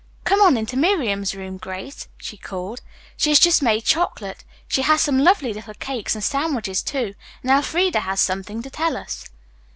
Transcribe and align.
"Come 0.23 0.41
on 0.41 0.57
into 0.57 0.77
Miriam's 0.77 1.35
room, 1.35 1.57
Grace," 1.57 2.07
she 2.17 2.35
called. 2.35 2.81
"She 3.17 3.29
has 3.29 3.37
just 3.37 3.61
made 3.61 3.83
chocolate. 3.85 4.43
She 4.67 4.81
has 4.81 4.99
some 4.99 5.19
lovely 5.19 5.53
little 5.53 5.75
cakes 5.75 6.15
and 6.15 6.23
sandwiches, 6.23 6.81
too. 6.81 7.13
And 7.43 7.51
Elfreda 7.51 7.99
has 7.99 8.19
something 8.19 8.63
to 8.63 8.71
tell 8.71 8.97
us." 8.97 9.27